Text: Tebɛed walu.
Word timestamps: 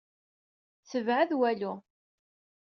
Tebɛed 0.89 1.31
walu. 1.39 1.73